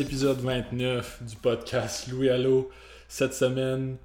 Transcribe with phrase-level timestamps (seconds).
[0.00, 2.70] épisode 29 du podcast Louis Allo.
[3.06, 3.96] Cette semaine,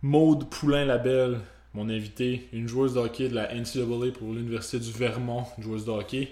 [0.00, 1.40] Maude Poulain-Labelle,
[1.72, 5.84] mon invité, une joueuse de hockey de la NCAA pour l'Université du Vermont, une joueuse
[5.84, 6.28] de hockey.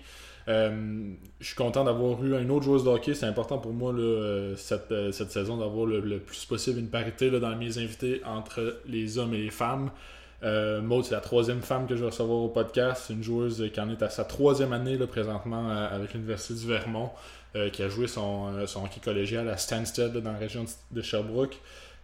[0.47, 1.11] Euh,
[1.41, 3.15] je suis content d'avoir eu une autre joueuse de hockey.
[3.15, 6.79] C'est important pour moi là, euh, cette, euh, cette saison d'avoir le, le plus possible
[6.79, 9.91] une parité là, dans mes invités entre les hommes et les femmes.
[10.45, 13.05] Euh, Maud, c'est la troisième femme que je vais recevoir au podcast.
[13.07, 16.67] C'est une joueuse qui en est à sa troisième année là, présentement avec l'Université du
[16.67, 17.11] Vermont,
[17.57, 21.03] euh, qui a joué son, euh, son hockey collégial à Stansted dans la région de-
[21.03, 21.59] Sherbrooke.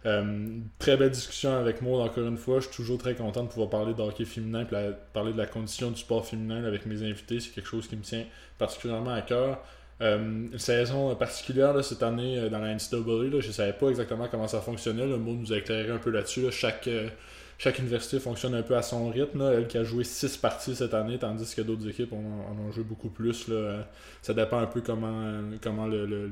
[0.05, 2.59] Euh, très belle discussion avec Maud encore une fois.
[2.59, 5.45] Je suis toujours très content de pouvoir parler de hockey féminin et parler de la
[5.45, 7.39] condition du sport féminin avec mes invités.
[7.39, 8.23] C'est quelque chose qui me tient
[8.57, 9.59] particulièrement à cœur.
[10.01, 13.41] Une saison particulière cette année dans la NCAA.
[13.41, 15.05] Je ne savais pas exactement comment ça fonctionnait.
[15.05, 16.43] Le Maud nous a éclairé un peu là-dessus.
[16.43, 16.51] là.
[16.51, 16.87] Chaque,
[17.59, 19.41] chaque université fonctionne un peu à son rythme.
[19.41, 22.85] Elle qui a joué 6 parties cette année, tandis que d'autres équipes en ont, joué
[22.85, 23.51] beaucoup plus.
[24.21, 26.29] Ça dépend un peu comment, euh, comment euh,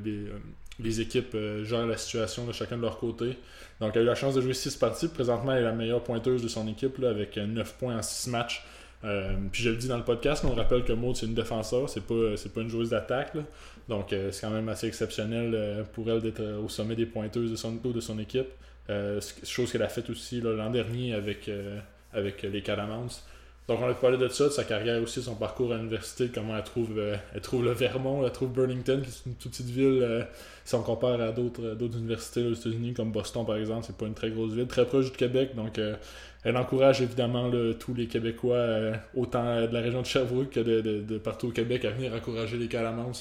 [0.80, 3.36] les équipes euh, gèrent la situation de chacun de leur côté.
[3.78, 5.08] Donc elle a eu la chance de jouer 6 parties.
[5.08, 8.64] Présentement, elle est la meilleure pointeuse de son équipe avec 9 points en 6 matchs.
[9.52, 11.88] Puis je le dis dans le podcast, mais on rappelle que Maud c'est une défenseur,
[11.90, 13.36] c'est pas, pas une joueuse d'attaque.
[13.86, 18.18] Donc c'est quand même assez exceptionnel pour elle d'être au sommet des pointeuses de son
[18.18, 18.48] équipe.
[18.90, 21.78] Euh, chose qu'elle a faite aussi l'an dernier avec, euh,
[22.12, 23.08] avec les Calamans.
[23.68, 26.56] Donc on a parlé de ça, de sa carrière aussi, son parcours à l'université, comment
[26.56, 29.66] elle trouve, euh, elle trouve le Vermont, elle trouve Burlington, qui est une toute petite
[29.66, 30.26] ville,
[30.64, 34.14] si on compare à d'autres universités aux États-Unis, comme Boston par exemple, c'est pas une
[34.14, 35.78] très grosse ville, très proche du Québec, donc
[36.44, 41.18] elle encourage évidemment tous les Québécois, autant de la région de Sherbrooke que de, de-
[41.18, 43.12] partout au Québec, à venir encourager les Calamans,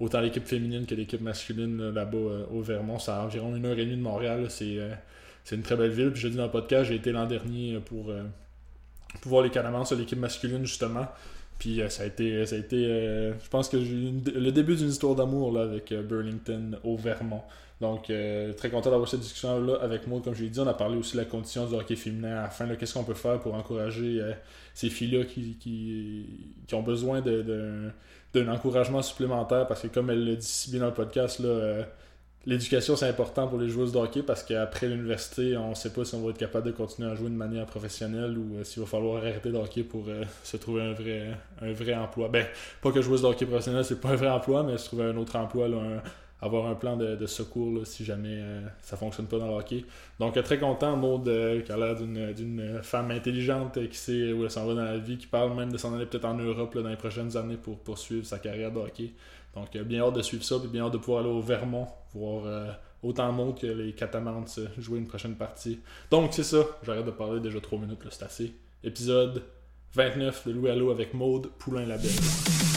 [0.00, 2.98] autant l'équipe féminine que l'équipe masculine là, là-bas euh, au Vermont.
[2.98, 4.92] C'est à environ une heure et demie de Montréal, là, c'est euh,
[5.44, 6.10] c'est une très belle ville.
[6.10, 8.12] Puis je dis dans le podcast, j'ai été l'an dernier euh, pour,
[9.20, 11.06] pour voir les Calamans sur l'équipe masculine justement.
[11.58, 14.90] Puis ça a été, ça a été je pense que j'ai eu le début d'une
[14.90, 17.42] histoire d'amour là, avec Burlington au Vermont.
[17.80, 18.12] Donc,
[18.56, 20.20] très content d'avoir cette discussion-là avec moi.
[20.22, 22.42] Comme je l'ai dit, on a parlé aussi de la condition du hockey féminin à
[22.42, 22.66] la fin.
[22.66, 22.76] là.
[22.76, 24.22] Qu'est-ce qu'on peut faire pour encourager
[24.72, 26.26] ces filles-là qui, qui,
[26.68, 27.90] qui ont besoin de- de-
[28.34, 29.66] d'un encouragement supplémentaire?
[29.66, 31.82] Parce que, comme elle le dit si bien dans le podcast, là, euh,
[32.46, 36.04] l'éducation c'est important pour les joueuses de hockey parce qu'après l'université, on ne sait pas
[36.04, 38.82] si on va être capable de continuer à jouer de manière professionnelle ou euh, s'il
[38.82, 41.28] va falloir arrêter de hockey pour euh, se trouver un vrai,
[41.60, 42.28] un vrai emploi.
[42.28, 42.46] Ben,
[42.82, 45.16] pas que joueuse de hockey professionnelle, c'est pas un vrai emploi, mais se trouver un
[45.16, 46.02] autre emploi, là, un-
[46.40, 49.84] avoir un plan de, secours si jamais euh, ça fonctionne pas dans le hockey.
[50.20, 54.32] Donc euh, très content, Maud, euh, qui a l'air d'une, femme intelligente euh, qui sait
[54.32, 56.34] où elle s'en va dans la vie, qui parle même de s'en aller peut-être en
[56.34, 59.12] Europe dans les prochaines années pour poursuivre sa carrière de hockey.
[59.54, 61.88] Donc euh, bien hâte de suivre ça, puis bien hâte de pouvoir aller au Vermont,
[62.14, 65.80] voir autant Maud que les Catamans euh, jouer une prochaine partie.
[66.10, 68.52] Donc c'est ça, j'arrête de parler déjà 3 minutes, c'est assez.
[68.82, 69.42] Épisode
[69.94, 72.67] 29 de Louis Allo avec Maude Poulain-Labelle.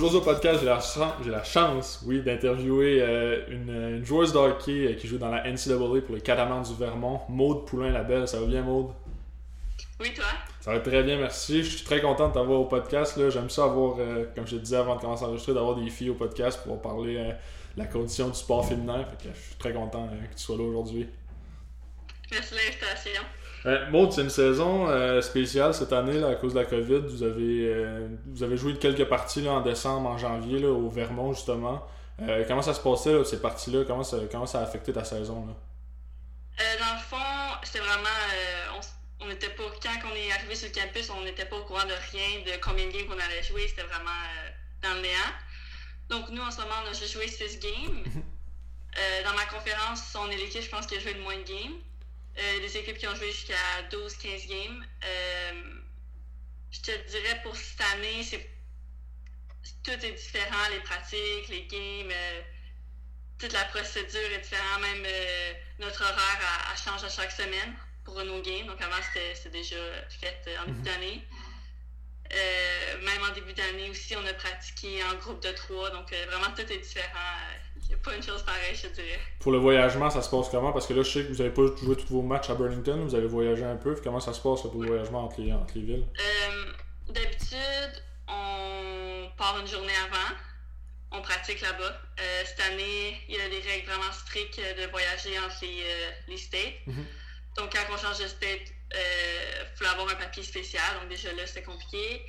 [0.00, 4.38] Aujourd'hui au podcast, j'ai la, chan- la chance, oui, d'interviewer euh, une, une joueuse de
[4.38, 8.26] hockey euh, qui joue dans la NCAA pour les Catamans du Vermont, Maude Poulain-Labelle.
[8.26, 8.92] Ça va bien, Maude?
[10.00, 10.24] Oui, toi?
[10.62, 11.62] Ça va très bien, merci.
[11.62, 13.18] Je suis très content de t'avoir au podcast.
[13.18, 13.28] là.
[13.28, 15.90] J'aime ça avoir, euh, comme je te disais avant de commencer à enregistrer, d'avoir des
[15.90, 17.32] filles au podcast pour parler de
[17.76, 19.04] la condition du sport féminin.
[19.04, 21.10] Fait que je suis très content que tu sois là aujourd'hui.
[22.30, 23.22] Merci de l'invitation.
[23.66, 27.00] Euh, Maud, c'est une saison euh, spéciale cette année là, à cause de la COVID.
[27.00, 30.88] Vous avez, euh, vous avez joué quelques parties là, en décembre, en janvier, là, au
[30.88, 31.86] Vermont justement.
[32.22, 33.84] Euh, comment ça se passait là, ces parties-là?
[33.86, 35.54] Comment ça, comment ça a affecté ta saison là?
[36.78, 38.82] Dans le fond, c'était vraiment.
[39.20, 39.64] on n'était pas.
[39.82, 42.60] Quand on est arrivé sur le campus, on n'était pas au courant de rien, de
[42.62, 43.66] combien de games qu'on allait jouer.
[43.68, 44.10] C'était vraiment
[44.82, 45.32] dans le néant.
[46.10, 48.04] Donc, nous, en ce moment, on a juste joué 6 games.
[49.24, 51.78] Dans ma conférence, on est l'équipe, je pense, qui a joué le moins de games.
[52.38, 54.86] Euh, des équipes qui ont joué jusqu'à 12-15 games.
[55.04, 55.62] Euh,
[56.70, 58.48] je te dirais pour cette année, c'est
[59.84, 62.42] tout est différent, les pratiques, les games, euh,
[63.38, 67.74] toute la procédure est différente, même euh, notre horaire elle change à chaque semaine
[68.04, 68.66] pour nos games.
[68.66, 69.76] Donc avant c'était déjà
[70.20, 70.84] fait euh, en début Mhm.
[70.84, 71.22] d'année.
[73.02, 76.62] Même en début d'année aussi, on a pratiqué en groupe de trois, donc vraiment tout
[76.72, 77.36] est différent.
[77.82, 79.18] Il n'y a pas une chose pareille, je te dirais.
[79.40, 80.72] Pour le voyagement, ça se passe comment?
[80.72, 83.02] Parce que là, je sais que vous n'avez pas joué tous vos matchs à Burlington,
[83.04, 83.94] vous avez voyagé un peu.
[84.02, 86.06] Comment ça se passe pour le voyagement entre les, entre les villes?
[86.18, 86.72] Euh,
[87.12, 90.36] D'habitude, on part une journée avant.
[91.12, 92.00] On pratique là-bas.
[92.20, 96.10] Euh, cette année, il y a des règles vraiment strictes de voyager entre les, euh,
[96.28, 96.86] les states.
[96.86, 97.04] Mhm.
[97.56, 100.84] Donc, quand on change de state, il faut avoir un papier spécial.
[101.00, 102.22] Donc, déjà là, c'était compliqué.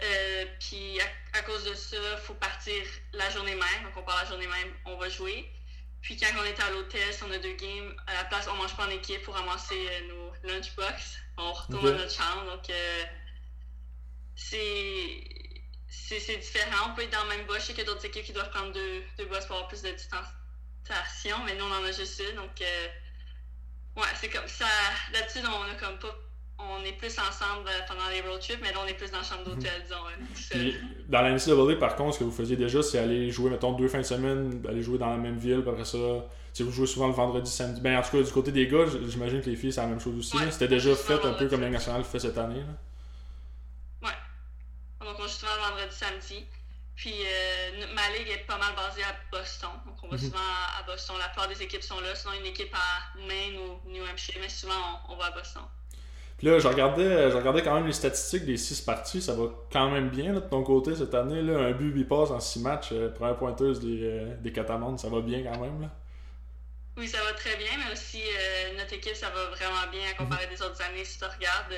[0.00, 3.84] Euh, puis, à, à cause de ça, il faut partir la journée même.
[3.84, 5.50] Donc, on part la journée même, on va jouer.
[6.02, 8.54] Puis, quand on est à l'hôtel, si on a deux games, à la place, on
[8.54, 11.18] mange pas en équipe pour ramasser euh, nos lunchbox.
[11.36, 12.44] On retourne à notre chambre.
[12.44, 13.04] Donc, euh,
[14.36, 15.24] c'est
[15.90, 16.90] c'est différent.
[16.90, 17.56] On peut être dans le même bus.
[17.56, 19.82] Je sais qu'il y a d'autres équipes qui doivent prendre deux, deux pour avoir plus
[19.82, 22.36] de distanciation, mais nous, on en a juste une.
[22.36, 22.88] Donc, euh,
[23.96, 24.68] ouais, c'est comme ça.
[25.12, 26.14] D'habitude, on a comme pas.
[26.58, 29.18] On est plus ensemble euh, pendant les road trips, mais là, on est plus dans
[29.18, 29.96] la chambre d'hôtel, disons.
[30.34, 30.58] seul.
[30.58, 30.76] Puis,
[31.08, 33.88] dans la NCAA, par contre, ce que vous faisiez déjà, c'est aller jouer, mettons, deux
[33.88, 35.98] fins de semaine, aller jouer dans la même ville, puis après ça,
[36.52, 37.80] sais, vous jouez souvent le vendredi, samedi.
[37.80, 40.00] Ben, en tout cas, du côté des gars, j'imagine que les filles, c'est la même
[40.00, 40.36] chose aussi.
[40.36, 40.50] Ouais, là.
[40.50, 42.60] C'était déjà fait un peu comme la nationale fait cette année.
[42.60, 44.10] Là.
[45.00, 46.44] Donc, on joue souvent le vendredi, samedi.
[46.96, 49.70] Puis, euh, ma ligue est pas mal basée à Boston.
[49.86, 50.22] Donc, on va Mhm.
[50.22, 51.14] souvent à, à Boston.
[51.20, 52.12] La plupart des équipes sont là.
[52.16, 54.34] Sinon, une équipe à Maine ou New Hampshire.
[54.40, 54.74] Mais souvent,
[55.08, 55.62] on, on va à Boston.
[56.38, 59.20] Puis là, je regardais, je regardais quand même les statistiques des six parties.
[59.20, 61.42] Ça va quand même bien là, de ton côté cette année.
[61.42, 61.58] Là.
[61.58, 62.90] Un but, 8 passes en six matchs.
[62.92, 65.80] euh, première pointeuse des, euh, des ça va bien quand même.
[65.82, 65.90] Là?
[66.96, 70.14] Oui, ça va très bien, mais aussi euh, notre équipe, ça va vraiment bien à
[70.14, 71.04] comparer des autres années.
[71.04, 71.72] Si tu regardes,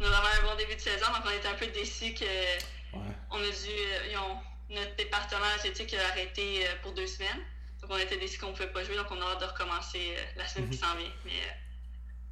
[0.00, 2.24] on a vraiment un bon début de saison, donc on était un peu déçus que
[2.24, 3.14] Ouais.
[3.30, 3.70] on a dû.
[4.14, 7.42] euh, ont- notre département athlétique a arrêté pour deux semaines.
[7.82, 10.14] Donc on était déçus qu'on ne pouvait pas jouer, donc on a hâte de recommencer
[10.36, 11.10] la semaine qui s'en vient.
[11.24, 11.32] Mais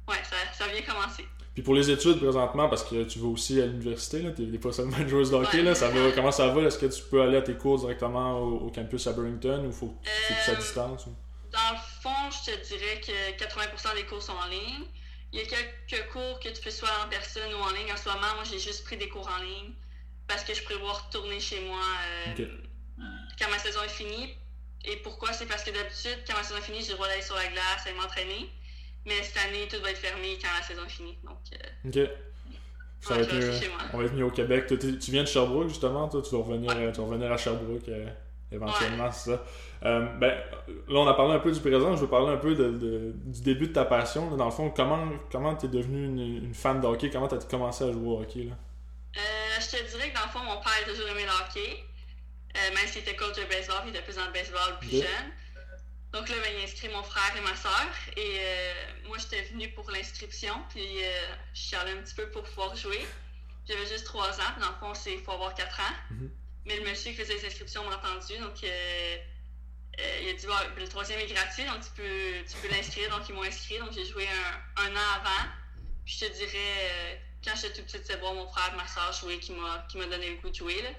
[0.09, 1.25] ouais, ça, ça vient commencer.
[1.53, 4.57] Puis pour les études présentement, parce que tu vas aussi à l'université, là, t'es t'es
[4.59, 5.63] pas seulement joueuse de hockey, Ouais.
[5.63, 6.61] là, ça va, comment ça va?
[6.61, 9.71] Est-ce que tu peux aller à tes cours directement au, au campus à Burlington ou
[9.71, 11.05] faut c'est plus à Euh, distance?
[11.07, 11.15] ou-
[11.51, 14.85] Dans le fond, je te dirais que 80% des cours sont en ligne.
[15.33, 17.91] Il y a quelques cours que tu peux soit en personne ou en ligne.
[17.91, 19.73] En ce moment, moi, j'ai juste pris des cours en ligne
[20.27, 21.81] parce que je prévois retourner chez moi
[22.37, 22.45] euh,
[23.39, 24.33] quand ma saison est finie.
[24.85, 25.33] Et pourquoi?
[25.33, 27.47] C'est parce que d'habitude, quand ma saison est finie, j'ai le droit d'aller sur la
[27.47, 28.49] glace et m'entraîner.
[29.05, 31.17] Mais cette année, tout va être fermé quand la saison est finie.
[31.23, 32.09] Donc, euh, Ok.
[33.01, 33.51] Ça va être mieux-
[33.93, 34.65] on va être mis au Québec.
[34.67, 37.87] Tu viens de Sherbrooke justement, toi, tu vas revenir, euh, tu vas revenir à Sherbrooke
[37.87, 38.05] euh,
[38.51, 39.43] éventuellement, c'est ça.
[39.85, 40.37] Euh, ben,
[40.67, 43.13] là, on a parlé un peu du présent, je veux parler un peu de, de-
[43.15, 44.29] du début de ta passion.
[44.31, 44.35] là.
[44.35, 47.09] Dans le fond, comment comment t'es devenue une, une fan de hockey?
[47.09, 48.43] Comment t'as commencé à jouer au hockey?
[48.43, 48.55] Là?
[49.15, 49.21] Euh,
[49.61, 51.83] je te dirais que dans le fond, mon père a toujours aimé le hockey.
[52.53, 55.31] Même s'il était coach de baseball, il était plus dans le baseball plus jeune.
[56.13, 57.87] Donc là, ben, il a inscrit mon frère et ma soeur.
[58.17, 58.73] Et euh,
[59.07, 60.53] moi, j'étais venue pour l'inscription.
[60.69, 63.05] Puis euh, je suis allée un petit peu pour pouvoir jouer.
[63.67, 64.51] J'avais juste 3 ans.
[64.53, 65.95] Puis dans le fond, c'est- faut avoir 4 ans.
[66.11, 66.31] Mhm.
[66.65, 68.37] Mais le monsieur qui faisait les inscriptions m'a entendu.
[68.39, 69.17] Donc euh,
[70.21, 73.09] il a dit Bon, le troisième est gratuit, donc tu peux, tu peux l'inscrire.
[73.15, 73.77] Donc ils m'ont inscrit.
[73.77, 75.49] Donc j'ai joué un, un an avant.
[76.05, 79.13] Puis je te dirais, quand j'étais tout petite, c'est voir mon frère et ma soeur
[79.13, 80.81] jouer qui m'a qui m'a donné le goût de jouer.
[80.81, 80.89] Là.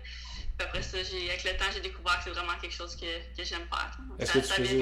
[0.61, 3.43] Puis après ça, avec le temps, j'ai découvert que c'est vraiment quelque chose que, que
[3.45, 3.97] j'aime faire.
[4.19, 4.79] Est-ce que tu faisais-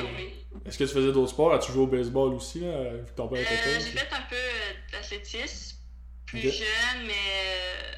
[0.76, 1.54] que tu d'autres sports?
[1.54, 4.22] As-tu joué au baseball aussi, là, vu que ton père était Euh, j'ai fait un
[4.22, 5.76] peu euh, d'athlétisme,
[6.26, 7.92] plus jeune, mais euh,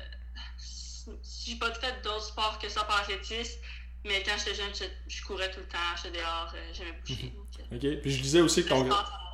[1.47, 3.61] j'ai pas fait d'autres sports que ça par athlétisme.
[4.05, 4.85] Mais quand j'étais jeune, je,
[5.15, 7.33] je courais tout le temps, j'étais dehors, j'aimais bouger.
[7.73, 8.00] euh, Ok.
[8.03, 9.30] Puis je disais aussi que ton, sport.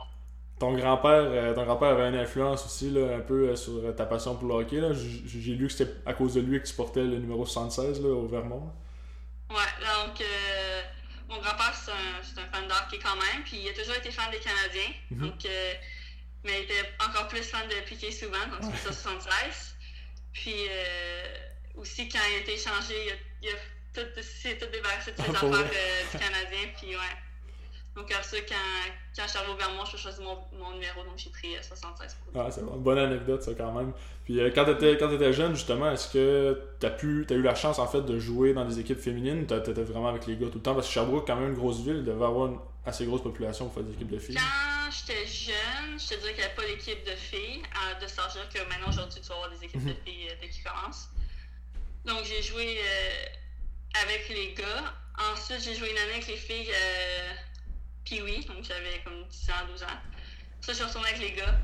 [0.59, 3.93] Ton grand-père euh, ton grand-père avait une influence aussi là, un peu euh, sur euh,
[3.93, 4.81] ta passion pour le hockey.
[4.95, 8.09] J'ai lu que c'était à cause de lui que tu portais le numéro 76 là,
[8.09, 8.73] au Vermont.
[9.51, 10.83] Ouais, donc euh,
[11.29, 13.97] mon grand-père, c'est un, c'est un fan de hockey quand même, puis il a toujours
[13.97, 14.93] été fan des Canadiens.
[15.11, 15.29] Mhm.
[15.29, 15.75] Donc, euh,
[16.45, 19.77] mais il était encore plus fan de Piquet souvent, donc c'est pour ça 76.
[20.33, 21.25] Puis euh,
[21.77, 23.59] aussi, quand il a été échangé, il a, il a
[23.95, 27.26] tout, c'est tout débarrassé de ses affaires du Canadien, puis ouais.
[27.97, 28.55] Donc, après ça, quand,
[29.17, 31.63] quand je suis arrivé au Vermont, je choisi mon, mon numéro, donc j'ai pris euh,
[31.63, 32.41] 76 pour lui.
[32.47, 33.93] Ah, c'est une bonne anecdote ça quand même.
[34.25, 37.79] Puis euh, quand quand t'étais jeune justement, est-ce que t'as pu t'as eu la chance
[37.79, 40.49] en fait de jouer dans des équipes féminines ou t'as- t'étais vraiment avec les gars
[40.49, 40.75] tout le temps?
[40.75, 43.65] Parce que Sherbrooke quand même une grosse ville, il devait avoir une assez grosse population
[43.67, 44.37] pour faire des équipes de filles.
[44.37, 48.05] Quand j'étais jeune, je te dirais qu'il n'y avait pas d'équipe de filles euh, de
[48.05, 49.97] âge-là que maintenant aujourd'hui tu vas avoir des équipes de Mhm.
[50.05, 51.09] filles euh, dès qu'ils commencent.
[52.05, 54.93] Donc j'ai joué euh, avec les gars.
[55.33, 57.33] Ensuite j'ai joué une année avec les filles euh,
[58.07, 60.01] puis oui, donc j'avais comme 10 ans, 12 ans.
[60.63, 61.59] Ça je suis retournée avec les gars.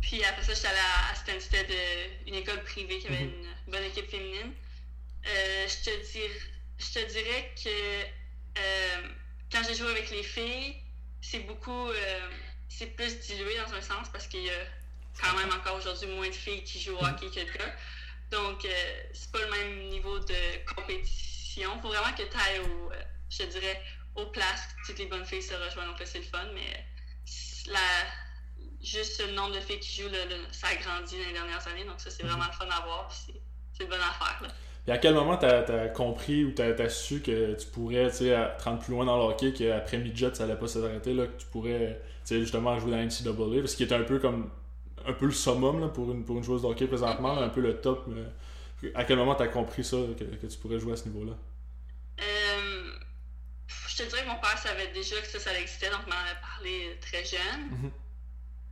[0.00, 1.66] Puis après ça j'étais allée à, à Stansted,
[2.26, 3.32] une école privée qui avait Mhm.
[3.66, 4.52] une bonne équipe féminine.
[5.26, 6.46] Euh, je, te dir-
[6.78, 8.04] je te dirais que
[8.60, 9.08] euh,
[9.50, 10.76] quand j'ai joué avec les filles,
[11.20, 11.88] c'est beaucoup.
[11.90, 12.30] euh,
[12.68, 14.64] c'est plus dilué dans un sens parce qu'il y a
[15.20, 17.74] quand même encore aujourd'hui moins de filles qui jouent au hockey que de gars.
[18.30, 18.66] Donc,
[19.14, 21.80] c'est pas le même niveau de compétition.
[21.80, 22.90] Faut vraiment que tu ailles au,
[23.30, 23.82] je te dirais,
[24.20, 25.88] aux places toutes les bonnes filles se rejoignent.
[25.88, 26.84] Donc là, c'est le fun, mais
[27.72, 27.78] la,
[28.82, 31.66] juste le nombre de filles qui jouent, le- le- ça a grandi dans les dernières
[31.68, 31.84] années.
[31.84, 33.10] Donc, ça, c'est vraiment le fun à voir.
[33.72, 34.38] C'est une bonne affaire.
[34.42, 34.48] Là.
[34.84, 38.16] Puis à quel moment t'as as compris ou t'as as su que tu pourrais tu
[38.18, 41.12] sais, à- te rendre plus loin dans le hockey qu'après midget ça allait pas s'arrêter
[41.12, 44.02] là, que tu pourrais tu sais, justement jouer dans la NCAA parce qu'il est un
[44.02, 44.50] peu comme
[45.04, 47.48] un peu le summum là, pour, une, pour une joueuse de hockey présentement, là, un
[47.50, 48.06] peu le top.
[48.08, 51.32] euh, À quel moment t'as compris ça, que, que, tu pourrais jouer à ce niveau-là?
[53.98, 56.40] Je te dirais que mon père savait déjà que ça, ça existait, donc m'en avait
[56.40, 57.68] parlé très jeune.
[57.70, 57.92] Mhm.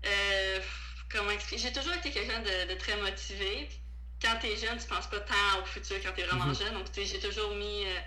[0.07, 0.61] Euh,
[1.11, 1.63] comment expliquer?
[1.63, 3.69] J'ai toujours été quelqu'un de, de, très motivé.
[4.23, 6.55] Quand t'es jeune, tu penses pas tant au futur quand t'es vraiment Mhm.
[6.57, 6.75] jeune.
[6.75, 7.99] Donc, j'ai toujours mis euh,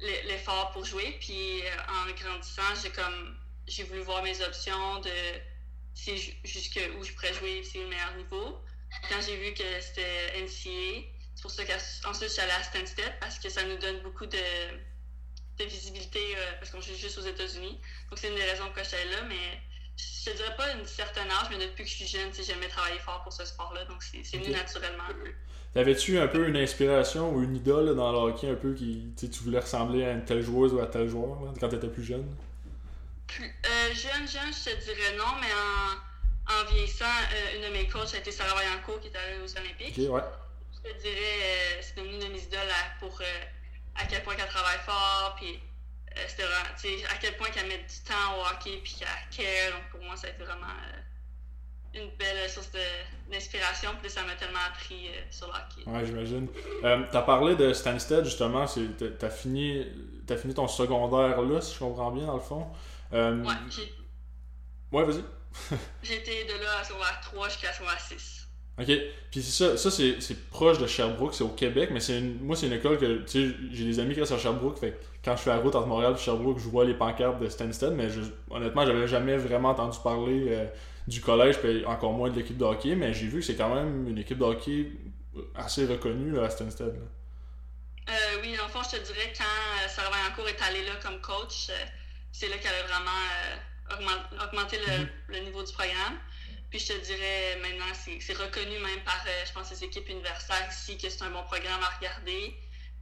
[0.00, 1.16] l'e- l'effort pour jouer.
[1.20, 3.36] Puis, euh, en grandissant, j'ai comme
[3.66, 5.10] j'ai voulu voir mes options de
[5.94, 8.62] si ju- jusque où je pourrais jouer, si c'est le meilleur niveau.
[9.08, 11.02] Quand j'ai vu que c'était NCA,
[11.34, 14.26] c'est pour ça qu'ensuite je suis allée à Stansted parce que ça nous donne beaucoup
[14.26, 14.38] de,
[15.58, 17.78] de visibilité euh, parce qu'on joue juste aux États-Unis.
[18.10, 19.60] Donc c'est une des raisons pourquoi je suis allée là, mais
[19.96, 22.52] je te dirais pas une certaine âge, mais depuis que je suis jeune, tu sais,
[22.52, 25.04] j'aimais travailler fort pour ce sport-là, donc c'est c'est venu naturellement.
[25.72, 29.12] T'avais-tu un peu une inspiration ou une idole là, dans le hockey un peu qui
[29.18, 31.88] tu tu voulais ressembler à une telle joueuse ou à tel joueur là, quand t'étais
[31.88, 32.26] plus jeune?
[33.26, 37.72] Plus, euh, jeune, jeune, je te dirais non, mais en, en vieillissant, euh, une de
[37.76, 39.98] mes coachs a été Sarah Vaillancourt qui est allée aux Olympiques.
[39.98, 40.22] Ok, ouais.
[40.72, 43.24] Je te dirais, euh, c'est devenu une de mes idoles pour euh,
[43.98, 45.58] à quel point qu'elle travaille fort, puis
[46.16, 48.94] euh, c'était vraiment, tu sais, à quel point qu'elle met du temps au hockey, puis
[48.98, 49.72] qu'elle care.
[49.78, 53.90] Donc pour moi, ça a été vraiment euh, une belle source de- d'inspiration.
[54.00, 55.88] Puis ça m'a tellement appris euh, sur le hockey.
[55.90, 56.48] Ouais, j'imagine.
[56.84, 58.66] Euh, t'as parlé de Stansted, justement.
[58.66, 59.86] t'as- T'as fini,
[60.38, 62.66] fini ton secondaire là, si je comprends bien, dans le fond.
[63.12, 63.54] Euh, Ouais,
[64.92, 65.24] ouais, vas-y.
[66.02, 68.45] j'ai été de là à secondaire 3 jusqu'à secondaire 6.
[68.78, 68.90] Ok,
[69.30, 70.18] puis ça, ça c'est,
[70.50, 73.56] proche de Sherbrooke, c'est au Québec, mais c'est moi c'est une école que, tu sais,
[73.72, 75.86] j'ai des amis qui restent à Sherbrooke, fait que quand je fais la route entre
[75.86, 79.70] Montréal et Sherbrooke, je vois les pancartes de Stansted, mais je, honnêtement, j'avais jamais vraiment
[79.70, 80.66] entendu parler euh,
[81.08, 83.74] du collège, puis encore moins de l'équipe de hockey, mais j'ai vu que c'est quand
[83.74, 84.92] même une équipe de hockey
[85.54, 86.88] assez reconnue là, à Stansted.
[86.88, 88.12] là.
[88.14, 91.20] Euh, oui, le fond, je te dirais, quand euh, Sarah Vaillancourt est allée là comme
[91.20, 91.84] coach, euh,
[92.30, 95.08] c'est là qu'elle a vraiment euh, augment- augmenté le, Mhm.
[95.28, 96.18] le niveau du programme.
[96.76, 97.90] Puis je te dirais, maintenant,
[98.20, 101.42] c'est reconnu même par, euh, je pense, les équipes universitaires ici que c'est un bon
[101.44, 102.54] programme à regarder.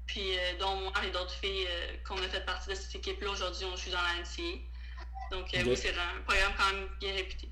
[0.07, 3.31] Puis, euh, dont moi et d'autres filles euh, qu'on a fait partie de cette équipe-là,
[3.31, 4.61] aujourd'hui, on joue dans la NCA.
[5.33, 7.49] Donc, euh, oui, c'est un programme quand même bien réputé.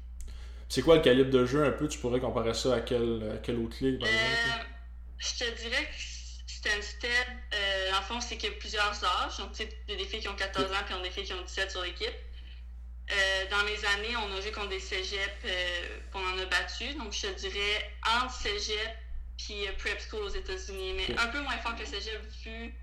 [0.69, 1.89] C'est quoi le calibre de jeu un peu?
[1.89, 4.69] Tu pourrais comparer ça à quelle, à quelle autre ligue par exemple
[5.19, 7.11] je te dirais que Stansted,
[7.55, 9.39] euh, le fond, c'est qu'il y a plusieurs âges.
[9.39, 11.03] Donc, tu sais, il y a des filles qui ont 14 ans puis on a
[11.03, 12.15] des filles qui ont 17 sur l'équipe.
[13.11, 16.95] Euh, dans mes années, on a joué contre des cégeps euh, qu'on en a battu.
[16.95, 18.97] Donc, je te dirais entre cégep
[19.37, 20.95] puis euh, prep school aux États-Unis.
[20.95, 22.75] Mais un peu moins fort que le cégep, vu.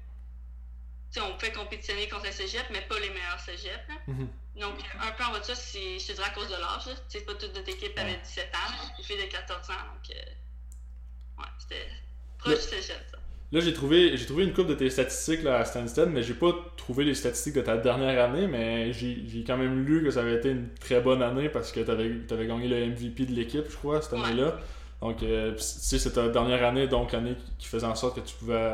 [1.11, 3.81] Tu sais, on peut compétitionner contre le cégep, mais pas les meilleurs cégeps.
[4.07, 4.29] Mhm.
[4.55, 6.83] Donc, un peu en bas de ça, c'est, je te dirais à cause de l'âge.
[7.07, 9.73] sais, pas toute notre équipe avait 17 ans, les filles de 14 ans.
[9.73, 11.89] Donc, euh, ouais, c'était
[12.37, 13.18] proche du cégep, ça.
[13.51, 16.35] Là, j'ai trouvé, j'ai trouvé une coupe de tes statistiques là, à Stansted, mais j'ai
[16.35, 20.11] pas trouvé les statistiques de ta dernière année, mais j'ai j'ai quand même lu que
[20.11, 23.33] ça avait été une très bonne année parce que t'avais avais gagné le MVP de
[23.33, 24.59] l'équipe, je crois, cette année-là.
[25.01, 28.35] Donc, euh, tu c'est ta dernière année, donc l'année qui- faisait en sorte que tu
[28.35, 28.73] pouvais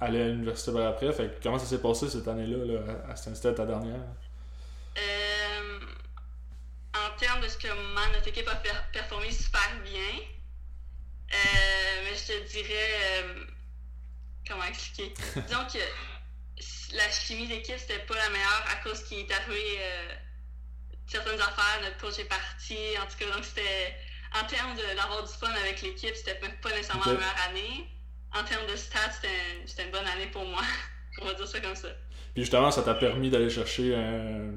[0.00, 1.12] aller à l'université par après.
[1.12, 4.00] Fait que comment ça s'est passé cette année-là là, à Stansted, ta dernière?
[4.98, 5.78] Euh,
[6.94, 10.18] en termes de ce que ma- notre équipe a per- performé super bien,
[11.32, 11.36] euh,
[12.04, 13.54] mais je te dirais.
[14.46, 15.12] Euh, comment expliquer
[15.46, 20.08] Disons que la chimie d'équipe, c'était pas la meilleure à cause qu'il est arrivé euh,
[21.06, 21.80] certaines affaires.
[21.82, 22.76] Notre coach est parti.
[23.02, 23.94] En tout cas, donc c'était.
[24.34, 27.88] En termes d'avoir du fun avec l'équipe, c'était pas pas nécessairement la meilleure année.
[28.34, 30.60] En termes de stats, c'était un- c'était une bonne année pour moi.
[31.22, 31.88] On va dire ça comme ça.
[32.34, 34.50] Puis justement, ça t'a permis d'aller chercher un,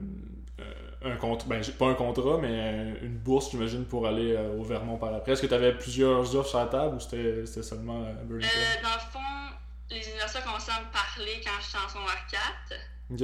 [1.04, 4.98] un contrat, ben pas un contrat, mais une bourse, j'imagine, pour aller euh, au Vermont
[4.98, 5.32] par après.
[5.32, 8.50] Est-ce que tu avais plusieurs offres sur la table ou c'était seulement euh, Burlington?
[8.54, 9.56] Euh, dans le fond,
[9.90, 12.26] les universités ont commencé à me parler quand j'étais en secondaire
[12.70, 12.74] 4.
[13.12, 13.22] Ok.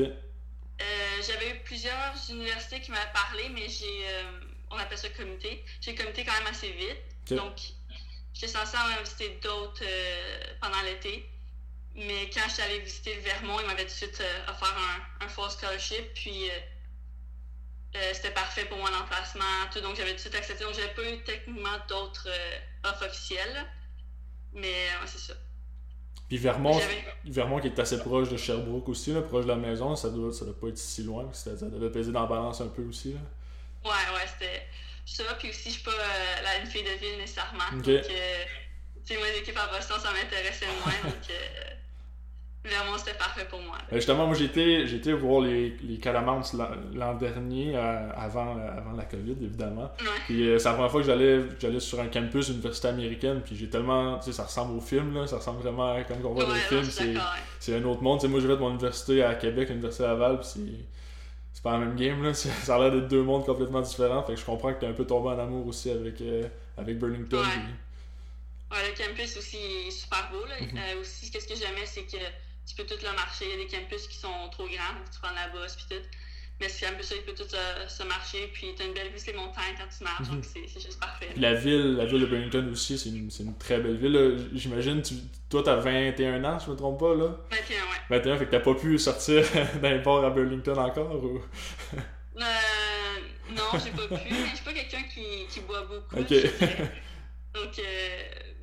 [0.81, 4.39] Euh, J'avais eu plusieurs universités qui m'avaient parlé, mais j'ai, euh,
[4.71, 5.63] on appelle ça comité.
[5.81, 6.97] J'ai comité quand même assez vite.
[7.37, 7.57] Donc,
[8.33, 11.29] j'étais censée en visiter d'autres euh, pendant l'été.
[11.95, 14.75] Mais quand j'étais allée visiter le Vermont, ils m'avaient tout de suite offert
[15.21, 16.13] un, un full scholarship.
[16.13, 16.49] Puis,
[18.11, 19.69] c'était parfait pour moi l'emplacement.
[19.71, 20.65] Tout, donc, j'avais tout de suite accepté.
[20.65, 22.27] Donc, j'avais pas eu techniquement d'autres
[22.83, 23.65] offres officielles.
[24.51, 25.35] Mais, ouais, c'est ça.
[26.27, 26.79] Puis Vermont,
[27.25, 30.33] Vermont qui est assez proche de Sherbrooke aussi, là, proche de la maison, ça doit,
[30.33, 33.13] ça doit pas être si loin, ça, devait peser dans la balance un peu aussi.
[33.13, 33.19] Là.
[33.83, 34.63] Ouais, ouais, c'était
[35.05, 35.23] ça.
[35.37, 37.65] Puis aussi, je suis pas euh, la, une fille de ville nécessairement.
[37.73, 37.85] Ok.
[37.85, 38.43] Donc, euh,
[39.05, 41.11] tu sais, moi, l'équipe à Boston, ça m'intéressait moins.
[41.11, 41.75] donc, euh,
[42.65, 43.77] Vermont, c'était parfait pour moi.
[43.77, 43.83] là.
[43.91, 46.41] Euh, justement, moi j'étais j'étais voir les, les Catamounts
[46.93, 49.91] l'an dernier, euh, avant, euh, avant la COVID évidemment.
[50.01, 50.07] Ouais.
[50.25, 53.55] Puis euh, c'est la première fois que j'allais j'allais sur un campus université américaine, puis
[53.55, 56.33] j'ai tellement, tu sais, ça ressemble au film, là, ça ressemble vraiment à comme on
[56.33, 57.31] voit dans Ouais, les non, films, je c'est d'accord.
[57.35, 57.39] ouais.
[57.59, 58.19] c'est un autre monde.
[58.19, 60.59] Tu sais, moi j'ai fait mon université à Québec, l'université Laval, puis c'est
[61.53, 62.33] c'est pas la même game, là.
[62.33, 64.93] Ça a l'air d'être deux mondes complètement différents, fait que je comprends que t'es un
[64.93, 66.43] peu tombé en amour aussi avec, euh,
[66.77, 67.37] avec Burlington.
[67.37, 67.43] Ouais.
[67.53, 67.61] puis-
[68.71, 69.57] Ouais, le campus aussi
[69.87, 70.43] est super beau.
[70.47, 70.55] Là.
[70.59, 70.75] Mhm.
[70.77, 72.17] Euh, aussi, qu'est-ce que j'aimais, c'est que
[72.67, 73.45] tu peux tout le marcher.
[73.45, 75.85] Il y a des campus qui sont trop grands, donc tu prends la bosse puis
[75.89, 76.03] tout.
[76.61, 79.19] Mais ce campus-là, il peut tout se, se marcher, puis tu as une belle vue
[79.19, 80.35] sur les montagnes quand tu marches, Mhm.
[80.35, 81.27] donc c'est c'est juste parfait.
[81.33, 84.47] Puis la ville, la ville de Burlington aussi, c'est une, une très belle ville.
[84.53, 85.15] J'imagine, tu,
[85.49, 87.37] toi, t'as 21 ans, si je me trompe pas, là?
[87.51, 88.19] 21, ouais.
[88.21, 89.43] 21, fait que t'as pas pu sortir
[89.81, 91.41] d'un port à Burlington encore, ou...
[92.37, 92.43] Euh,
[93.51, 96.15] non, j'ai pas pu, mais je suis pas quelqu'un qui, qui boit beaucoup.
[96.21, 96.29] Ok.
[96.29, 96.47] je.
[97.53, 98.04] Donc, euh,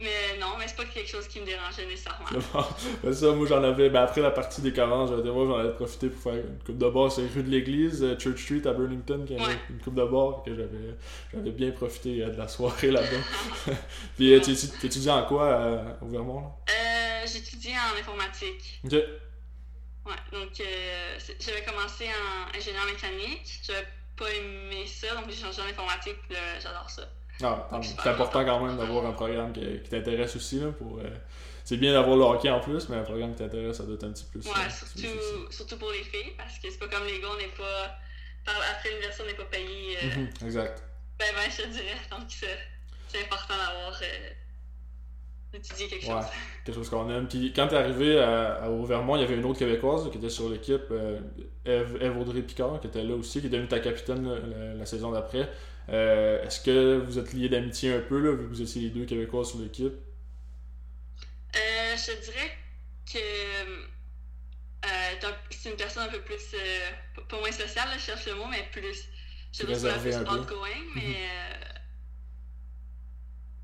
[0.03, 2.27] mais non, mais c'est pas quelque chose qui me dérangeait nécessairement.
[3.03, 3.13] Bon.
[3.13, 3.89] Ça, moi, j'en avais...
[3.91, 6.79] Ben, après la partie des carences, j'avais voir, j'en avais profité pour faire une coupe
[6.79, 7.11] de bar.
[7.13, 9.59] C'est rue de l'église, euh, Church Street à Burlington, qui avait Ouais.
[9.71, 10.97] une coupe de bar, que j'avais
[11.33, 13.07] j'avais bien profité euh, de la soirée là-bas.
[14.17, 16.49] Puis, euh, tu tu- t'étudies en quoi euh, au Vermont, là?
[16.71, 18.81] Euh, J'étudie en informatique.
[18.85, 18.93] Ok.
[20.05, 23.61] Ouais, donc euh, j'avais commencé en ingénieur mécanique.
[23.63, 26.17] J'avais pas aimé ça, donc j'ai changé en informatique,
[26.61, 27.09] j'adore ça.
[27.43, 30.61] Ah, c'est important quand même d'avoir un programme qui, qui t'intéresse aussi.
[30.61, 31.05] Là, pour, euh,
[31.65, 34.05] c'est bien d'avoir le hockey en plus, mais un programme qui t'intéresse, ça doit être
[34.05, 34.49] un petit peu plus.
[34.49, 37.37] Ouais, euh, surtout, surtout pour les filles, parce que c'est pas comme les gars, on
[37.39, 37.99] n'est pas.
[38.45, 39.97] par- Après l'université, on n'est pas payé.
[40.03, 40.83] euh, Mhm, exact.
[41.19, 41.99] Ben, ben, je te dirais.
[42.11, 42.59] Donc, c'est
[43.09, 43.93] c'est important d'avoir.
[44.03, 44.31] euh,
[45.61, 46.01] quelque Ouais.
[46.01, 46.25] chose.
[46.65, 47.29] Quelque chose qu'on aime.
[47.29, 50.19] Puis quand t'es arrivé à, à- au Vermont, il y avait une autre Québécoise qui
[50.19, 51.21] était sur l'équipe, euh,
[51.65, 54.75] Eve, Eve Audrey Picard, qui était là aussi, qui est devenue ta capitaine là, la,
[54.75, 55.49] la saison d'après.
[55.89, 58.91] Euh, Est-ce que vous êtes liés d'amitié un peu, là, vu que vous étiez les
[58.91, 59.93] deux Québécois sur l'équipe?
[61.55, 62.51] Euh, je dirais
[63.13, 63.19] que.
[63.19, 63.83] euh,
[65.51, 66.55] c'est une personne un peu plus.
[66.55, 69.09] euh, pas- pas moins sociale, là, je cherche le mot, mais plus.
[69.53, 71.17] Je te Plus dirais réservé plus outgoing, mais.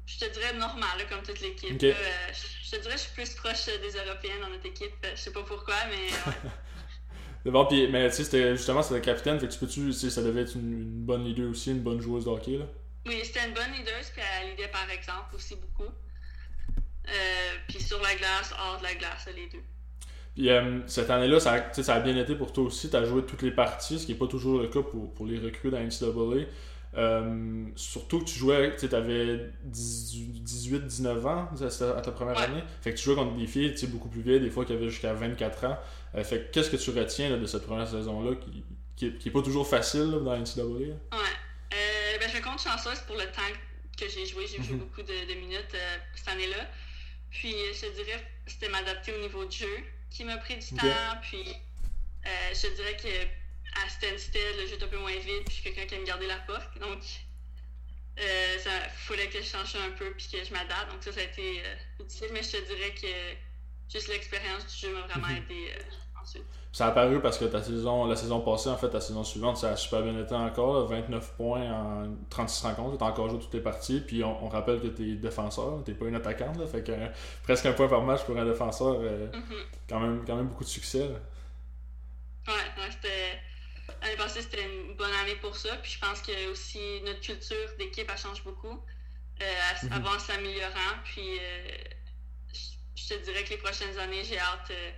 [0.09, 1.83] Euh, je te dirais normal, là, comme toute l'équipe.
[1.91, 2.33] Euh,
[2.65, 4.95] je te dirais que je suis plus proche des Européennes dans notre équipe.
[5.05, 5.97] Euh, Je sais pas pourquoi, mais.
[6.31, 6.51] ouais.
[7.47, 9.93] Bon, puis, mais tu sais, c'était justement, c'était le capitaine, fait que tu peux-tu, tu
[9.93, 12.67] sais, ça devait être une, une bonne leader aussi, une bonne joueuse de hockey, là?
[13.07, 15.91] Oui, c'était une bonne leader, puis elle lidait par exemple aussi beaucoup.
[17.09, 19.63] Euh, puis sur la glace, hors de la glace, les deux.
[20.35, 22.91] Puis euh, cette année-là, ça, a- ça bien été pour toi aussi.
[22.91, 25.27] Tu as joué toutes les parties, ce qui n'est pas toujours le cas pour, pour
[25.27, 26.47] les recrues dans NCAA.
[26.97, 31.49] Euh, surtout que tu jouais, tu avais 18-19 ans
[31.97, 32.43] à ta première Ouais.
[32.45, 32.63] année.
[32.81, 35.13] Fait que tu jouais contre des filles beaucoup plus vieilles, des fois qui avaient jusqu'à
[35.13, 35.79] 24 ans.
[36.15, 38.65] Euh, fait que qu'est-ce que tu retiens là, de cette première saison-là qui,
[38.97, 40.63] qui, qui est pas toujours facile là, dans NCAA?
[40.65, 40.95] Ouais.
[41.75, 43.43] Euh, ben, je me compte chanceuse pour le temps
[43.99, 44.47] que j'ai joué.
[44.47, 44.79] J'ai joué Mhm.
[44.81, 46.67] beaucoup de, de minutes euh, cette année-là.
[47.31, 49.67] Puis je te dirais, c'était m'adapter au niveau de jeu
[50.11, 50.87] qui m'a pris du temps.
[51.21, 51.45] Puis
[52.55, 53.09] je te dirais que
[53.75, 55.45] à Stansted, le jeu est un peu moins vite.
[55.47, 56.79] Puis je suis quelqu'un qui aime garder la porte.
[56.81, 56.99] Donc,
[58.19, 60.91] euh, ça fallait que je change un peu puis que je m'adapte.
[60.93, 62.29] Donc ça, ça a été euh, difficile.
[62.33, 65.37] Mais je te dirais que juste l'expérience du jeu m'a vraiment Mhm.
[65.37, 66.45] aidé euh, ensuite.
[66.73, 69.57] Ça a apparu parce que ta saison, la saison passée, en fait, ta saison suivante,
[69.57, 70.81] ça a super bien été encore.
[70.91, 72.99] là, 29 points en 36 rencontres.
[72.99, 74.01] Tu as encore joué toutes les parties.
[74.01, 76.57] Puis on, on rappelle que tu es défenseur, tu pas une attaquante.
[76.59, 77.09] Là, fait que euh,
[77.45, 78.97] presque un point par match pour un défenseur.
[79.01, 79.57] euh, Mhm.
[79.89, 81.09] quand, même, quand même beaucoup de succès.
[81.09, 81.19] là.
[82.49, 83.41] Ouais, ouais, c'était.
[84.03, 85.77] L'année passée, c'était une bonne année pour ça.
[85.77, 88.83] Puis je pense que aussi notre culture d'équipe, elle change beaucoup.
[89.41, 89.93] Euh, elle- Mhm.
[89.95, 90.95] Avant en s'améliorant.
[91.05, 91.69] Puis euh,
[92.53, 94.71] je- je te dirais que les prochaines années, j'ai hâte.
[94.71, 94.91] euh,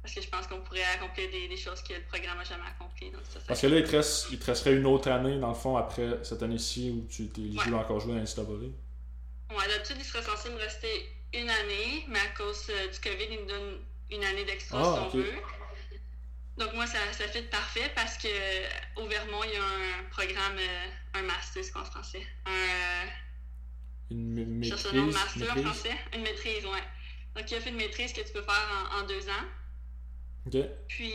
[0.00, 2.62] parce que je pense qu'on pourrait accomplir des, des choses que le programme n'a jamais
[2.68, 3.10] accomplies.
[3.48, 5.76] Parce que là, il te, reste, il te resterait une autre année, dans le fond,
[5.76, 7.64] après cette année-ci où tu Ouais.
[7.64, 8.70] joué encore joué dans NCAA.
[9.56, 13.26] Ouais, d'habitude, il serait censé me rester une année, mais à cause euh, du COVID,
[13.28, 13.78] il me donne
[14.10, 15.32] une année d'extra Ah, si on veut.
[16.58, 20.04] Donc moi, ça, ça fait parfait parce que euh, au Vermont, il y a un
[20.10, 22.26] programme, euh, un master, c'est quoi en français?
[22.46, 23.06] Un, euh,
[24.10, 25.24] Une ma- je cherche le nom de maîtrise.
[25.24, 25.64] master en maîtrise.
[25.82, 25.98] français.
[26.14, 26.82] Une maîtrise, ouais.
[27.36, 29.44] Donc il a fait une maîtrise que tu peux faire en, en deux ans.
[30.46, 30.56] Ok.
[30.88, 31.12] Puis,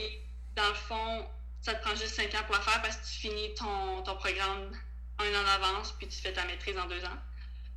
[0.56, 1.27] dans le fond,
[1.62, 4.15] ça te prend juste cinq ans pour la faire parce que tu finis ton, ton
[4.15, 4.71] programme
[5.19, 7.17] un an d'avance, puis tu fais ta maîtrise en deux ans.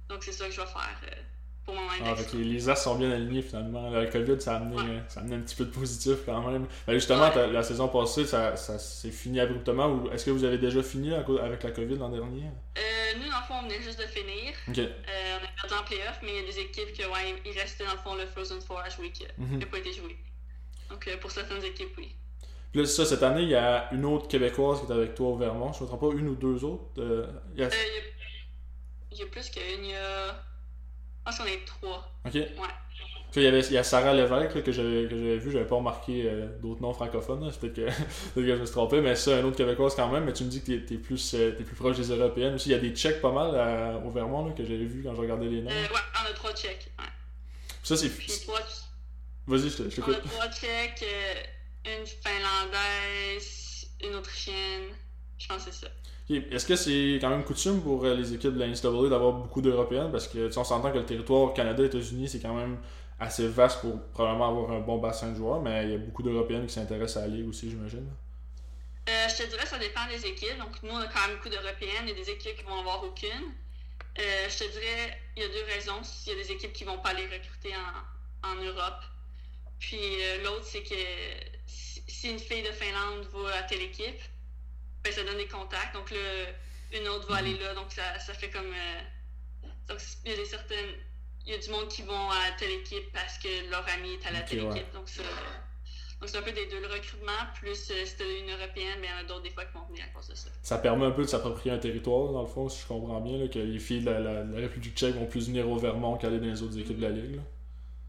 [0.09, 1.00] Donc c'est ça que je vais faire
[1.66, 2.22] pour mon Ah, index.
[2.22, 3.90] fait que les, les as sont bien alignés finalement.
[3.90, 5.02] Le COVID, ça a amené, Ouais.
[5.09, 6.66] ça a amené un petit peu de positif quand même.
[6.87, 7.52] Ben, justement, Ouais.
[7.52, 9.88] la saison passée, ça, ça s'est fini abruptement.
[9.88, 12.44] Ou est-ce que vous avez déjà fini avec la COVID l'an dernier?
[12.79, 12.81] Euh,
[13.18, 14.55] nous, dans le fond, on venait juste de finir.
[14.68, 14.87] Euh,
[15.40, 17.85] on a perdu en playoff, mais il y a des équipes que, ouais, il restait
[17.85, 20.16] dans le fond le Frozen Four à jouer qui n'a pas été joué.
[20.88, 22.14] Donc, euh, pour certaines équipes, oui.
[22.72, 25.14] Puis là, c'est ça, cette année, il y a une autre Québécoise qui est avec
[25.14, 25.72] toi au Vermont.
[25.72, 26.85] Je ne me trompe pas, une ou deux autres.
[26.98, 28.02] Euh, il y a- Euh, il, y a,
[29.12, 30.44] il y a plus qu'une, il y a.
[31.27, 32.09] Je pense qu'on est trois.
[32.25, 32.35] Ok.
[32.35, 32.45] Ouais.
[33.35, 35.67] Il y avait il y a Sarah Lévesque là, que j'avais que j'avais vu, j'avais
[35.67, 37.75] pas remarqué euh, d'autres noms francophones, peut-être
[38.35, 40.49] que, je me suis trompé, mais ça, un autre québécoise quand même, mais tu me
[40.49, 42.71] dis que t'es, t'es plus, euh, plus proche des Européennes aussi.
[42.71, 45.15] Il y a des Tchèques pas mal euh, au Vermont là, que j'avais vu quand
[45.15, 45.71] je regardais les noms.
[45.71, 46.91] Euh, ouais, on a trois Tchèques.
[46.99, 47.05] Ouais.
[47.83, 48.09] Ça c'est.
[48.45, 48.61] Trois,
[49.49, 50.31] Vas-y, je te- je on a t'écoute.
[50.31, 51.05] trois Tchèques,
[51.85, 54.85] une Finlandaise, une Autrichienne,
[55.37, 55.93] je pense que c'est ça.
[56.29, 58.67] Est-ce que c'est quand même coutume pour euh, les équipes de la
[59.09, 60.11] d'avoir beaucoup d'Européennes?
[60.11, 62.79] Parce que on s'entend que le territoire Canada-États-Unis, c'est quand même
[63.21, 66.25] assez vaste pour probablement avoir un bon bassin de joueurs, mais il y a beaucoup
[66.25, 68.11] d'Européennes qui s'intéressent à la Ligue aussi, j'imagine.
[69.09, 70.59] Euh, je te dirais ça dépend des équipes.
[70.59, 72.09] Donc, nous, on a quand même beaucoup d'Européennes.
[72.09, 73.55] A des équipes qui vont avoir aucune.
[74.19, 76.03] Euh, je te dirais, il y a deux raisons.
[76.27, 79.01] Il y a des équipes qui vont pas les recruter en, en Europe.
[79.79, 80.01] Puis
[80.43, 80.95] l'autre, c'est que
[81.67, 84.21] si une fille de Finlande va à telle équipe,
[85.09, 85.95] ben, ça donne des contacts.
[85.95, 86.16] Donc là,
[86.92, 87.75] une autre va aller là.
[87.75, 88.73] Donc ça, ça fait comme.
[89.88, 90.95] donc il y a des certaines.
[91.47, 94.27] Il y a du monde qui vont à telle équipe parce que leur ami est
[94.27, 94.92] à la telle équipe.
[94.92, 95.23] Donc ça.
[96.21, 99.11] Donc, c'est un peu des deux, le recrutement, plus euh, c'était une européenne, mais il
[99.11, 100.49] y en a d'autres des fois qui vont venir à cause de ça.
[100.62, 103.37] Ça permet un peu de s'approprier un territoire, dans le fond, si je comprends bien,
[103.37, 106.47] là, que les filles de la, République tchèque vont plus venir au Vermont qu'aller dans
[106.47, 107.40] les autres équipes de la Ligue.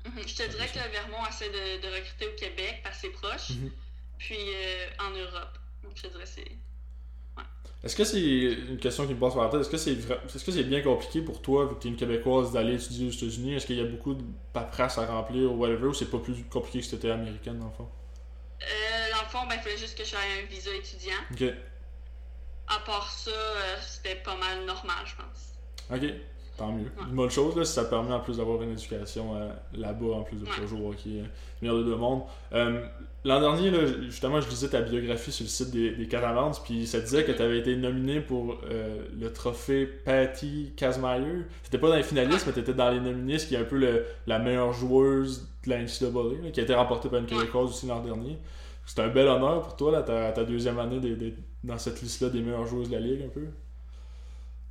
[0.05, 0.25] Mhm.
[0.25, 3.13] Je te dirais que le Vermont essaie de, de recruter au Québec parce que c'est
[3.13, 3.71] proche, mhm.
[4.19, 5.59] puis euh, en Europe.
[5.83, 6.51] Donc, je te dirais c'est.
[7.83, 9.61] Est-ce que c'est une question qui me passe par la tête?
[9.61, 11.95] Est-ce que c'est est-ce que c'est bien compliqué pour toi, vu que tu es une
[11.95, 13.55] Québécoise, d'aller étudier aux États-Unis?
[13.55, 16.43] Est-ce qu'il y a beaucoup de paperasse à remplir ou whatever, ou c'est pas plus
[16.49, 17.87] compliqué que si tu étais américaine, dans le fond?
[18.61, 21.13] Euh, dans le fond, ben, il fallait juste que j'aie un visa étudiant.
[21.31, 21.43] OK.
[22.67, 25.53] À part ça, euh, c'était pas mal normal, je pense.
[25.91, 26.13] OK.
[26.57, 26.87] Tant mieux.
[27.07, 30.23] Une bonne chose, là, si ça permet en plus d'avoir une éducation euh, là-bas, en
[30.23, 31.23] plus de pouvoir jouer au hockey, euh,
[31.61, 32.23] meilleur de deux mondes.
[33.23, 36.87] L'an dernier, là, justement, je lisais ta biographie sur le site des, des Caravans, puis
[36.87, 41.43] ça disait que tu avais été nominé pour le trophée Patty Kazmaier.
[41.63, 43.65] C'était pas dans les finalistes, mais tu étais dans les nominés, ce qui est un
[43.65, 47.69] peu le, la meilleure joueuse de la NCAA, qui a été remportée par une Québécoise
[47.69, 48.37] aussi l'an dernier.
[48.85, 52.29] C'est un bel honneur pour toi, là, ta, ta deuxième année d'être dans cette liste-là
[52.29, 53.47] des meilleures joueuses de la Ligue, un peu.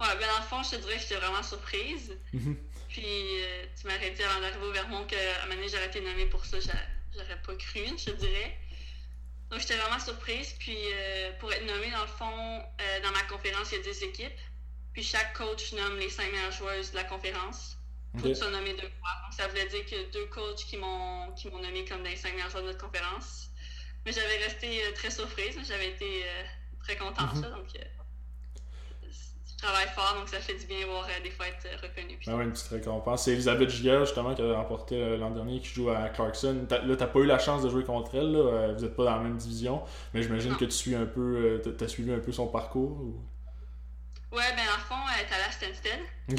[0.00, 2.16] Ouais, ben dans le fond, je te dirais que j'étais vraiment surprise.
[2.32, 2.56] Mhm.
[2.88, 6.00] Puis euh, tu m'aurais dit avant d'arriver au Vermont qu'à un moment donné, j'aurais été
[6.00, 8.58] nommée pour ça, j'aurais pas cru, je te dirais.
[9.50, 10.54] Donc j'étais vraiment surprise.
[10.58, 13.84] Puis euh, pour être nommée, dans le fond, euh, dans ma conférence, il y a
[13.84, 14.40] 10 équipes.
[14.92, 17.76] Puis chaque coach nomme les 5 meilleures joueuses de la conférence.
[18.18, 19.10] Pour se nommer deux fois.
[19.24, 22.62] Donc ça voulait dire que deux coachs qui m'ont nommé comme les 5 meilleures joueuses
[22.62, 23.50] de notre conférence.
[24.06, 26.24] Mais j'avais resté très surprise, j'avais été
[26.82, 27.34] très contente.
[27.34, 27.42] Mhm.
[27.42, 27.66] ça, donc
[29.66, 32.18] travaille fort, donc ça fait du bien voir euh, des fois être reconnu.
[32.26, 33.24] Ah ouais, une petite récompense.
[33.24, 36.66] C'est Elisabeth Giguère, justement, qui a remporté euh, l'an dernier, qui joue à Clarkson.
[36.70, 38.38] Là, t'as pas eu la chance de jouer contre elle, là.
[38.38, 39.82] Euh, vous êtes pas dans la même division,
[40.14, 42.92] mais j'imagine que tu suis un peu, t'as suivi un peu son parcours.
[42.92, 43.20] Ou...
[44.32, 46.00] Ouais, ben en fond, elle est à la Stansted.
[46.30, 46.38] Ok.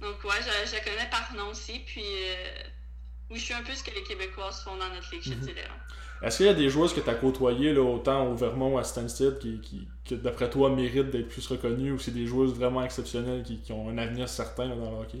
[0.00, 2.02] Donc ouais, je, la connais par nom aussi, puis
[3.30, 5.40] oui, je suis un peu ce que les Québécoises font dans notre ligue, je mhm.
[5.40, 5.68] dirais.
[6.22, 8.78] Est-ce qu'il y a des joueuses que tu as côtoyées, là, autant au Vermont ou
[8.78, 9.60] à Stansted, qui,
[10.04, 13.72] qui, d'après toi, méritent d'être plus reconnues, ou c'est des joueuses vraiment exceptionnelles qui, qui
[13.72, 15.18] ont un avenir certain dans le hockey?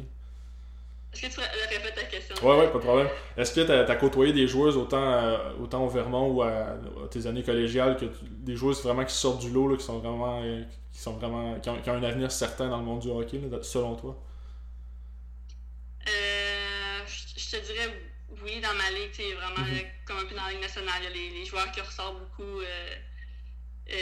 [1.12, 2.36] Est-ce que tu répètes ta question?
[2.46, 3.08] Ouais, ouais, pas de problème.
[3.36, 6.76] Est-ce que tu as, côtoyé des joueuses autant, euh, autant au Vermont ou à,
[7.10, 10.40] tes années collégiales, que des joueuses vraiment qui sortent du lot, là, qui sont vraiment,
[10.92, 14.16] qui sont vraiment qui ont, un avenir certain dans le monde du hockey, selon toi?
[16.08, 17.92] Euh, je te dirais
[18.44, 19.80] oui, dans ma ligue, c'est vraiment mhm.
[20.04, 22.18] comme un peu dans la Ligue nationale, il y a les, les joueurs qui ressortent
[22.18, 22.94] beaucoup euh,
[23.90, 23.94] euh,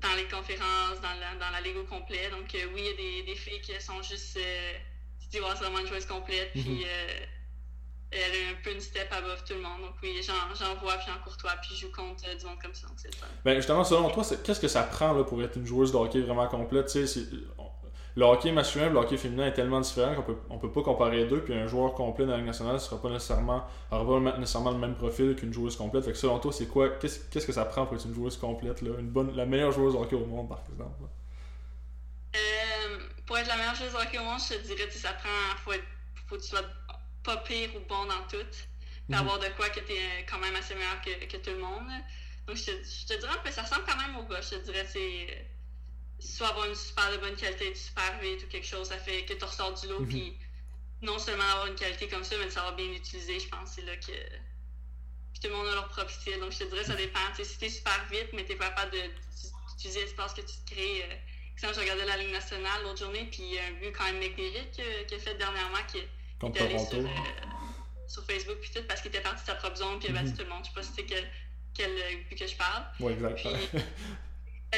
[0.00, 2.30] dans les conférences, dans la, dans la ligue au complet.
[2.30, 4.38] Donc euh, oui, il y a des, des, filles qui sont juste,
[5.20, 6.86] tu dis, c'est vraiment une joueuse complète, puis mhm.
[8.10, 9.80] elle est un peu une step above tout le monde.
[9.82, 12.86] Donc oui, j'en vois, puis j'en courtois, puis je joue contre du monde comme ça.
[12.88, 13.10] Donc c'est
[13.44, 16.20] Ben justement, selon toi, qu'est-ce que ça prend là, pour être une joueuse de hockey
[16.20, 16.90] vraiment complète?
[18.14, 20.82] Le hockey masculin et le hockey féminin est tellement différent qu'on peut, on peut pas
[20.82, 21.42] comparer les deux.
[21.42, 24.72] Puis un joueur complet dans la Ligue nationale ne sera pas nécessairement, aura pas nécessairement
[24.72, 26.04] le même profil qu'une joueuse complète.
[26.04, 28.36] Fait que selon toi, c'est quoi qu'est-ce, qu'est-ce que ça prend pour être une joueuse
[28.36, 28.90] complète là?
[28.98, 31.04] Une bonne, La meilleure joueuse de hockey au monde, par exemple
[32.36, 35.14] euh, Pour être la meilleure joueuse de hockey au monde, je te dirais que ça
[35.14, 35.56] prend.
[35.64, 35.84] Faut, être,
[36.28, 36.60] faut que tu sois
[37.24, 38.44] pas pire ou bon dans tout.
[39.08, 39.20] Puis mhm.
[39.20, 41.88] avoir de quoi que tu es quand même assez meilleur que, que tout le monde.
[42.46, 44.40] Donc je te, je te dirais que ça ressemble quand même au gars.
[44.40, 45.51] Je te dirais c'est
[46.26, 49.34] soit avoir une super de bonne qualité, super vite ou quelque chose, ça fait que
[49.34, 50.08] tu ressors du lot, mhm.
[50.08, 50.38] puis
[51.02, 53.82] non seulement avoir une qualité comme ça, mais de savoir bien l'utiliser, je pense, c'est
[53.82, 54.12] là que.
[55.40, 56.38] tout le monde a leur propre style.
[56.38, 57.20] Donc, je te dirais, ça dépend.
[57.34, 61.04] si tu es super vite, mais tu pas capable d'utiliser l'espace que tu te crées.
[61.04, 61.14] Euh,
[61.54, 64.04] exemple, je regardais la Ligue nationale l'autre journée, puis il y a un but quand
[64.04, 67.08] même McDavid qui a fait dernièrement, qui, est allé sur, euh,
[68.06, 70.20] sur, Facebook, puis tout, parce qu'il était parti de sa propre zone, puis il a
[70.20, 70.36] battu mhm.
[70.36, 70.64] tout le monde.
[70.64, 71.28] Je sais pas si c'est quel,
[71.74, 71.92] quel
[72.28, 72.84] but que je parle.
[73.00, 73.58] Oui, exactement.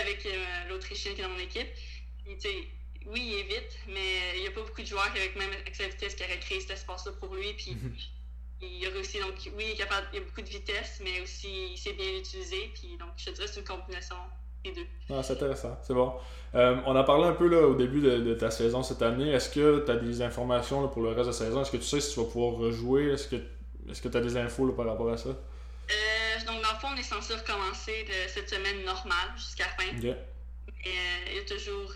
[0.04, 1.68] avec euh, l'Autrichien qui est dans mon équipe.
[3.06, 5.52] oui, il est vite, mais il n'y a pas beaucoup de joueurs qui, avec même
[5.52, 7.52] avec sa vitesse, qui auraient créé cet espace-là pour lui.
[7.54, 7.94] Puis mhm.
[8.62, 9.18] il a réussi.
[9.18, 12.10] Donc, oui, il, est capable, il a beaucoup de vitesse, mais aussi il sait bien
[12.12, 12.70] l'utiliser.
[12.74, 14.16] Puis donc, je te dirais c'est une combinaison
[14.64, 14.86] des deux.
[15.10, 16.14] Ah, c'est intéressant, c'est bon.
[16.54, 19.30] Euh, on a parlé un peu là, au début de, ta saison cette année.
[19.30, 21.62] Est-ce que tu as des informations là, pour le reste de la saison?
[21.62, 23.12] Est-ce que tu sais si tu vas pouvoir rejouer?
[23.12, 25.30] Est-ce que tu est as des infos là, par rapport à ça?
[25.30, 26.13] Euh,
[26.46, 29.92] donc, dans le fond, on est censé recommencer cette semaine normale jusqu'à la fin.
[30.00, 30.16] Mais
[31.30, 31.92] il y a toujours.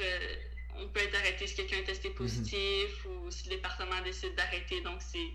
[0.77, 2.15] on peut être arrêté si quelqu'un est testé mhm.
[2.15, 4.81] positif ou si le département décide d'arrêter.
[4.83, 5.31] Donc, c'est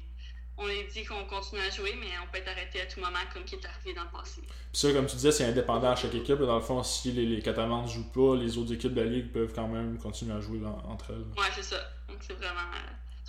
[0.57, 3.19] on est dit qu'on continue à jouer, mais on peut être arrêté à tout moment,
[3.33, 4.41] comme qui est arrivé dans le passé.
[4.41, 6.37] Puis ça, comme tu disais, c'est indépendant à chaque équipe.
[6.37, 9.07] Dans le fond, si les, les Catalans ne jouent pas, les autres équipes de la
[9.07, 11.41] Ligue peuvent quand même continuer à jouer entre elles.
[11.41, 11.77] Ouais, c'est ça.
[12.07, 12.61] Donc c'est vraiment.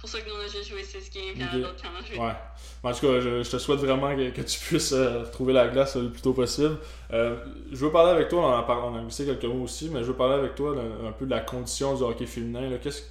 [0.04, 1.90] Euh, pour ça que nous, on a juste joué 6 games, puis d'autres qui en
[1.90, 2.18] ont joué.
[2.18, 2.32] Ouais.
[2.82, 6.10] En tout cas, je, te souhaite vraiment que, tu puisses euh, retrouver la glace le
[6.10, 6.76] plus tôt possible.
[7.12, 7.36] Euh,
[7.70, 10.04] je veux parler avec toi, on, a, on a glissé quelques mots aussi, mais je
[10.06, 10.74] veux parler avec toi
[11.06, 12.70] un, peu de la condition du hockey féminin.
[12.82, 13.02] Qu'est-ce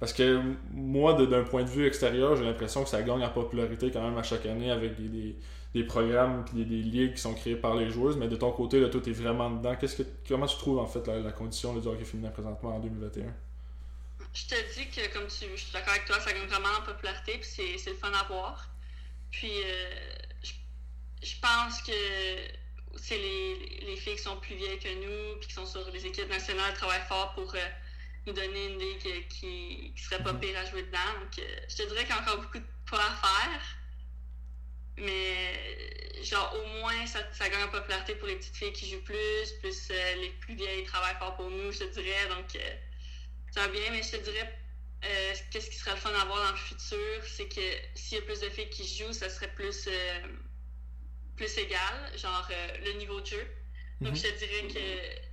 [0.00, 0.40] parce que
[0.72, 4.16] moi, d'un point de vue extérieur, j'ai l'impression que ça gagne en popularité quand même
[4.16, 5.36] à chaque année avec des,
[5.74, 8.16] des, programmes et des, ligues qui sont créées par les joueuses.
[8.16, 9.74] Mais de ton côté, là, toi, tu es vraiment dedans.
[9.74, 13.24] Qu'est-ce que, comment tu trouves en fait la, condition du hockey féminin présentement en 2021?
[14.38, 16.82] Je te dis que, comme tu, je suis d'accord avec toi, ça gagne vraiment en
[16.82, 18.68] popularité, puis c'est le fun à voir.
[19.32, 19.94] Puis, euh,
[21.22, 21.92] je, pense que
[22.96, 26.06] c'est les, les, filles qui sont plus vieilles que nous, puis qui sont sur les
[26.06, 27.52] équipes nationales, travaillent fort pour.
[27.54, 27.68] Euh,
[28.26, 30.40] nous donner une ligue qui, qui serait pas mhm.
[30.40, 30.98] pire à jouer dedans.
[31.18, 33.76] Donc, euh, je te dirais qu'il y a encore beaucoup de pas à faire.
[34.98, 39.04] Mais, genre, au moins, ça, ça gagne en popularité pour les petites filles qui jouent
[39.04, 42.28] plus, plus les plus vieilles travaillent fort pour nous, je te dirais.
[42.28, 42.54] Donc,
[43.50, 44.58] ça va bien, mais je te dirais,
[45.50, 47.60] qu'est-ce qui serait le fun à voir dans le futur, c'est que
[47.94, 49.88] s'il y a plus de filles qui jouent, ça serait plus,
[51.36, 52.48] plus égal, genre
[52.84, 53.46] le niveau de jeu.
[54.00, 54.16] Donc, mhm.
[54.16, 55.28] je te dirais que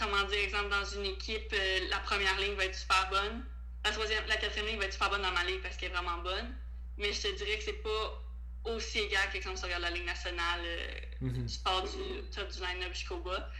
[0.00, 3.44] comment dire, exemple, dans une équipe, euh, la première ligne va être super bonne.
[3.84, 5.94] La troisième, la quatrième ligne va être super bonne dans ma ligue parce qu'elle est
[5.94, 6.56] vraiment bonne.
[6.96, 8.22] Mais je te dirais que c'est pas
[8.64, 11.46] aussi égal que quand tu regardes la Ligue nationale, euh, mhm.
[11.46, 13.50] tu pars du top du line-up jusqu'au bas.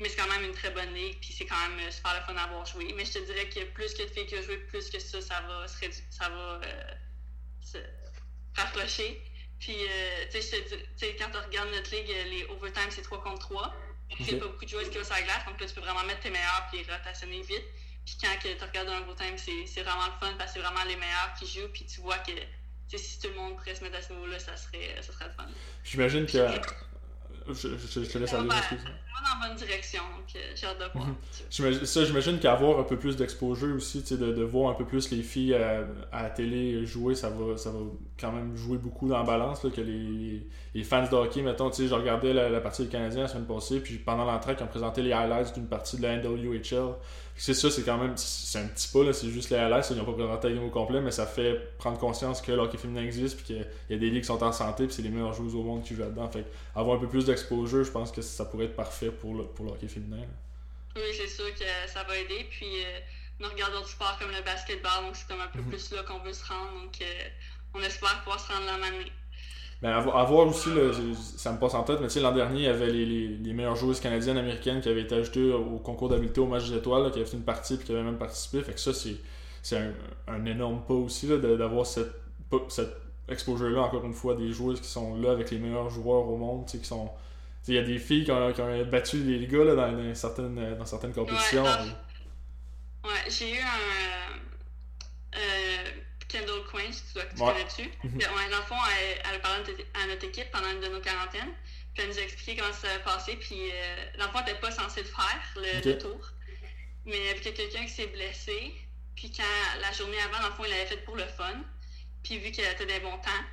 [0.00, 2.20] Mais c'est quand même une très bonne ligue, puis c'est quand même euh, super le
[2.22, 2.92] fun d'avoir joué.
[2.96, 5.20] Mais je te dirais que plus que de filles qui ont joué, plus que ça,
[5.20, 5.76] ça va se,
[6.10, 6.60] ça va,
[7.60, 7.78] se
[8.56, 9.22] rapprocher.
[9.58, 9.76] Puis,
[10.32, 10.64] tu sais,
[11.18, 13.74] quand tu regardes notre ligue, les overtime, c'est 3 contre 3.
[14.12, 14.36] Okay.
[14.36, 16.20] pas beaucoup de joueurs qui vont sur la glace, donc là, tu peux vraiment mettre
[16.20, 17.64] tes meilleurs puis rotationner vite.
[18.04, 20.84] Puis quand tu regardes un beau time, c'est vraiment le fun parce que c'est vraiment
[20.84, 22.32] les meilleurs qui jouent, puis tu vois que
[22.96, 25.44] si tout le monde pourrait se mettre à ce niveau-là, ça serait, ça serait fun.
[25.84, 26.38] J'imagine que.
[27.48, 28.78] Je, je, je, te laisse aller, excuse.
[28.84, 31.06] dans la bonne direction, donc euh, j'ai hâte de voir.
[31.08, 31.84] Mhm.
[31.84, 35.22] Ça, j'imagine qu'avoir un peu plus d'exposure aussi, de, de voir un peu plus les
[35.22, 37.78] filles à, à, la télé jouer, ça va, ça va
[38.20, 39.64] quand même jouer beaucoup dans la balance.
[39.64, 43.22] Là, que les, les fans de hockey, mettons, je regardais la, la partie des Canadiens
[43.22, 46.16] la semaine passée, puis pendant l'entrée, ils ont présenté les highlights d'une partie de la
[46.18, 46.94] NWHL
[47.40, 50.04] c'est ça, c'est quand même, c'est un petit pas, c'est juste les LS, ils n'ont
[50.04, 53.46] pas présenté la au complet, mais ça fait prendre conscience que l'hockey féminin existe, puis
[53.46, 55.62] qu'il y a des ligues qui sont en santé, puis c'est les meilleurs joueurs au
[55.62, 56.28] monde qui jouent là-dedans.
[56.28, 56.44] Fait
[56.76, 59.72] avoir un peu plus d'exposure, je pense que ça pourrait être parfait pour le, pour
[59.72, 60.26] hockey féminin.
[60.94, 62.98] Oui, c'est sûr que ça va aider, puis euh,
[63.38, 65.68] nous regardons du sport comme le basketball, donc c'est comme un peu mhm.
[65.70, 67.28] plus là qu'on veut se rendre, donc euh,
[67.72, 69.10] on espère pouvoir se rendre là maintenant.
[69.82, 70.68] Ben, avoir aussi,
[71.14, 73.98] ça me passe en tête, mais l'an dernier, il y avait les, les, meilleures joueuses
[73.98, 77.28] canadiennes, américaines qui avaient été ajoutées au concours d'habileté au match des étoiles, qui avaient
[77.28, 78.62] fait une partie et qui avaient même participé.
[78.62, 79.92] Fait que ça, c'est un,
[80.28, 82.12] un, énorme pas aussi d'avoir cette,
[82.68, 82.94] cette
[83.30, 86.66] exposure-là, encore une fois, des joueuses qui sont là avec les meilleurs joueurs au monde,
[86.66, 87.10] qui sont.
[87.66, 90.14] Il y a des filles qui ont, qui ont battu les gars là, dans, dans,
[90.14, 91.64] certaines, dans certaines compétitions.
[91.64, 95.38] Ouais, j'ai eu un.
[95.38, 97.90] Euh, Kendall Quinn, tu, dois, tu connais dessus.
[98.04, 98.18] Mhm.
[98.18, 98.76] dans le fond,
[99.32, 101.54] elle, parlé à notre équipe pendant une de nos quarantaines.
[101.94, 103.36] Puis elle nous a expliqué comment ça s'est passé.
[103.36, 106.20] Puis euh, dans le fond, elle n'était pas censée le faire, le, tour.
[107.04, 108.74] Mais il y avait quelqu'un qui s'est blessé.
[109.16, 111.64] Puis quand la journée avant, dans le fond, il l'avait fait pour le fun.
[112.22, 113.44] Puis vu qu'elle était des bons temps,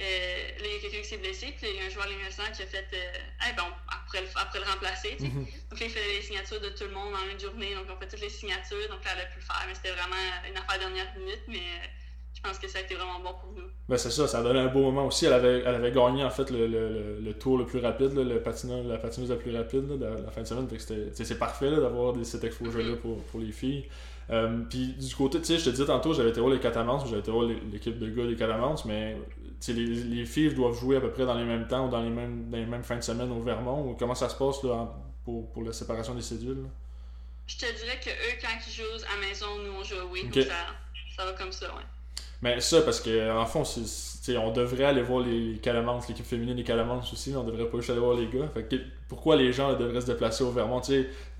[0.00, 2.06] euh, là, il y a quelqu'un qui s'est blessé, puis il y a un joueur
[2.06, 5.16] de qui a fait euh, bon, après le, après le remplacer.
[5.18, 5.46] Mhm.
[5.70, 7.98] Donc là, il fait les signatures de tout le monde en une journée, donc on
[7.98, 10.14] fait toutes les signatures, donc là, elle a pu le faire, mais c'était vraiment
[10.48, 11.90] une affaire dernière minute, mais
[12.34, 13.68] je pense que ça a été vraiment bon pour nous.
[13.88, 15.26] Ben, c'est ça, ça a donné un beau moment aussi.
[15.26, 18.22] Elle avait, elle avait gagné en fait le, le, le tour le plus rapide, le
[18.22, 20.68] la patineuse la plus rapide de la fin de semaine.
[20.78, 22.96] C'est parfait d'avoir cette exposure-là mm-hmm.
[22.96, 23.88] pour, pour, les filles.
[24.30, 27.06] Euh, puis du côté, tu sais, je te disais tantôt, j'avais été voir les Catamantes,
[27.06, 29.16] j'avais été voir l'équipe de gars des Catamantes, mais
[29.66, 32.10] les, les filles doivent jouer à peu près dans les mêmes temps ou dans les
[32.10, 33.90] mêmes, dans les mêmes fins de semaine au Vermont.
[33.90, 36.66] Ou comment ça se passe là, pour, pour la séparation des cédules?
[37.46, 40.54] Je te dirais que eux, quand ils jouent à maison, nous on joue oui, ça,
[41.16, 41.82] ça va comme ça, ouais.
[42.40, 43.64] Mais ça, parce que en fond,
[44.36, 47.90] on devrait aller voir les Calamans, l'équipe féminine des Calamans aussi, on devrait pas juste
[47.90, 48.48] aller voir les gars.
[48.54, 50.80] Fait pourquoi les gens devraient se déplacer au Vermont?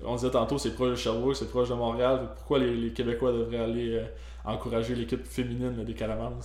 [0.03, 2.31] On disait tantôt, c'est proche de Sherbrooke, c'est proche de Montréal.
[2.35, 4.05] Pourquoi les, Québécois devraient aller euh,
[4.43, 6.41] encourager l'équipe féminine des Calamans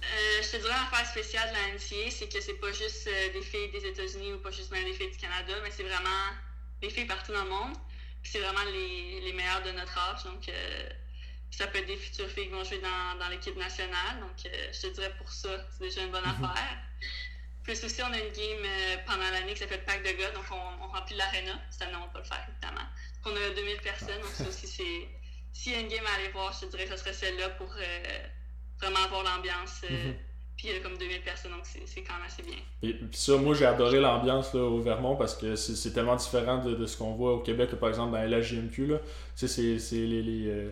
[0.00, 3.32] euh, je te dirais l'affaire spéciale de la NCA, c'est que c'est pas juste euh,
[3.32, 6.38] des filles des États-Unis ou pas juste même des filles du Canada, mais c'est vraiment
[6.80, 7.76] des filles partout dans le monde.
[8.22, 10.22] C'est vraiment les, les meilleures de notre âge.
[10.22, 10.48] Donc,
[11.50, 14.20] ça peut être des futures filles qui vont jouer dans, dans l'équipe nationale.
[14.20, 16.44] Donc, euh, je te dirais pour ça, c'est déjà une bonne mhm.
[16.44, 16.78] affaire.
[17.64, 20.44] Plus aussi, on a une game euh, pendant l'année qui s'appelle Pack de gars, donc
[20.50, 21.52] on, on remplit l'aréna.
[21.70, 22.86] Cette année, on va pas le faire, évidemment.
[23.24, 25.08] Donc, on a 2000 personnes, donc ça aussi, c'est.
[25.52, 27.48] S'il y a une game à aller voir, je te dirais que ce serait celle-là
[27.50, 28.18] pour euh,
[28.80, 29.82] vraiment avoir l'ambiance.
[29.82, 30.14] Mhm.
[30.56, 32.56] Puis il y a comme 2000 personnes, donc c'est quand même assez bien.
[32.82, 36.74] Et puis ça, moi j'ai adoré l'ambiance au Vermont parce que c'est tellement différent de,
[36.74, 38.86] de ce qu'on voit au Québec, par exemple dans la JMQ.
[38.88, 38.98] Là.
[38.98, 40.68] Tu sais, c'est c'est les, les,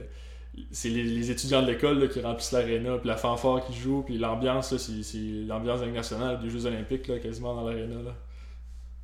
[0.70, 4.02] c'est les, les étudiants de l'école là, qui remplissent l'aréna, puis la fanfare qui joue,
[4.02, 8.02] puis l'ambiance, là, c'est c'est l'ambiance de nationale des Jeux Olympiques là, quasiment dans l'aréna.
[8.02, 8.14] là.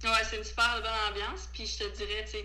[0.05, 1.49] Ouais, c'est une super bonne ambiance.
[1.53, 2.45] Puis je te dirais, tu sais,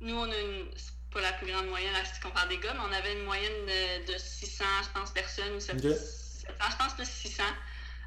[0.00, 0.66] nous, on a une.
[0.76, 3.14] C'est pas la plus grande moyenne à ce qu'on parle des gars, mais on avait
[3.18, 5.94] une moyenne de, de 600, je pense, personnes, ou 700, Ok.
[5.94, 7.42] 700, je pense, plus 600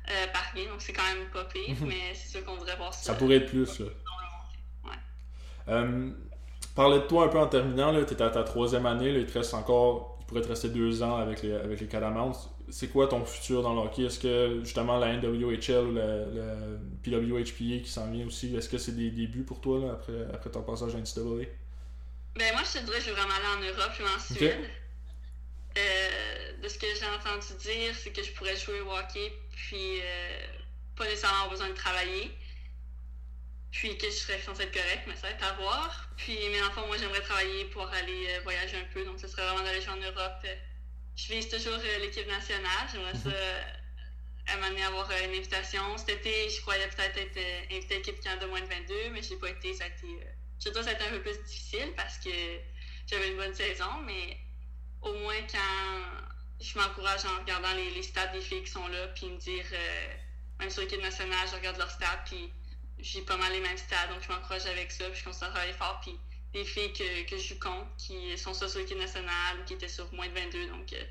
[0.09, 0.67] euh, par game.
[0.67, 3.03] Donc c'est quand même pas pire, mais c'est sûr qu'on voudrait voir ça.
[3.03, 3.79] Ça pourrait être plus.
[3.79, 3.85] Là.
[5.67, 6.13] le monde.
[6.77, 9.25] Euh, de toi un peu en terminant, là, t'es à ta troisième année, là, il
[9.25, 12.33] te reste encore, pourrait te rester deux ans avec les, avec les Catamounts.
[12.69, 14.03] C'est quoi ton futur dans le hockey?
[14.03, 16.55] Est-ce que justement la NWHL ou la, la
[17.03, 20.49] PWHPA qui s'en vient aussi, est-ce que c'est des débuts pour toi là, après, après
[20.49, 21.45] ton passage à NCAA?
[22.35, 24.57] Ben moi, je te dirais, je veux vraiment aller en Europe ou en Suède.
[25.77, 29.99] Euh, de ce que j'ai entendu dire, c'est que je pourrais jouer au hockey, puis
[30.01, 30.45] euh,
[30.95, 32.31] pas nécessairement avoir besoin de travailler.
[33.73, 36.07] Puis que je serais censée être correcte, mais ça va être à voir.
[36.15, 39.03] Puis, mais enfin, moi, j'aimerais travailler pour aller euh, voyager un peu.
[39.03, 40.41] Donc, ce serait vraiment d'aller jouer en Europe.
[40.45, 40.55] Euh,
[41.15, 42.87] je vise toujours euh, l'équipe nationale.
[42.91, 45.97] J'aimerais ça m'amener à avoir une invitation.
[45.97, 49.23] Cet été, je croyais peut-être être euh, invitée à l'équipe Canada moins de 22, mais
[49.23, 49.73] je n'ai pas été.
[49.73, 50.07] Ça a été,
[50.63, 52.29] je ça a été un peu plus difficile parce que
[53.07, 54.37] j'avais une bonne saison, mais
[55.01, 59.07] au moins quand je m'encourage en regardant les, les stats des filles qui sont là,
[59.09, 59.65] puis me dire,
[60.59, 62.53] même sur l'équipe nationale, je regarde leurs stats, puis
[62.99, 65.49] j'ai pas mal les mêmes stats, donc je m'encourage avec ça, puis je continue à
[65.49, 66.17] travailler fort, puis
[66.53, 70.11] des filles que, que je contre, qui sont sur l'équipe nationale ou qui étaient sur
[70.13, 71.03] moins de 22, donc euh,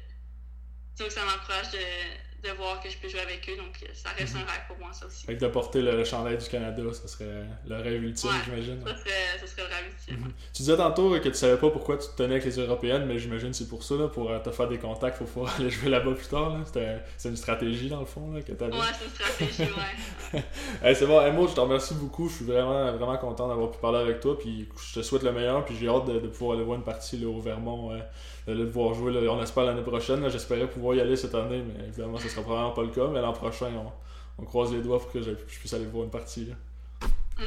[0.99, 4.35] donc ça m'encourage de, de voir que je peux jouer avec eux, donc ça reste
[4.35, 5.25] un rêve pour moi, ça aussi.
[5.27, 8.37] Fait que de porter le, le chandail du Canada, ça serait le rêve ultime, Ouais.
[8.45, 8.83] j'imagine.
[8.85, 10.25] Ça serait, ça serait le rêve ultime.
[10.27, 10.33] Mhm.
[10.53, 13.19] Tu disais tantôt que tu savais pas pourquoi tu te tenais avec les Européennes, mais
[13.19, 15.71] j'imagine que c'est pour ça, là, pour euh, te faire des contacts, faut pouvoir aller
[15.71, 16.59] jouer là-bas plus tard.
[16.59, 17.03] là.
[17.17, 18.73] C'est une stratégie dans le fond là, que tu avais.
[18.75, 19.11] Ouais, c'est une
[19.47, 20.43] stratégie, ouais.
[20.83, 22.29] Hey, c'est bon, Maud, je te remercie beaucoup.
[22.29, 24.37] Je suis vraiment, vraiment content d'avoir pu parler avec toi.
[24.39, 25.65] Puis je te souhaite le meilleur.
[25.65, 27.99] Puis j'ai hâte de, de pouvoir aller voir une partie là, au Vermont, euh,
[28.47, 29.13] de le voir jouer.
[29.13, 29.21] là.
[29.33, 30.29] On espère l'année prochaine.
[30.29, 33.07] J'espérais pouvoir y aller cette année, mais évidemment, ce sera probablement pas le cas.
[33.09, 36.05] Mais l'an prochain, on, on croise les doigts pour que je, je puisse aller voir
[36.05, 36.47] une partie.
[36.47, 36.55] là.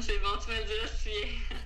[0.02, 1.10] C'est bon, tu me le diras si.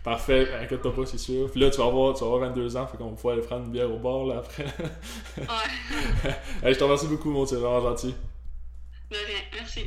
[0.04, 1.50] Parfait, inquiète-toi pas, c'est sûr.
[1.50, 3.44] Puis là, tu vas avoir, tu vas avoir 22 ans, fait qu'on va pouvoir aller
[3.44, 4.65] prendre une bière au bar là, après.
[5.38, 6.32] Ouais,
[6.63, 8.13] Hey, je te remercie beaucoup, Maud, c'est vraiment gentil.
[9.10, 9.39] de rien.
[9.56, 9.86] Merci.